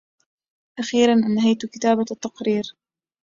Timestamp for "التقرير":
2.11-2.75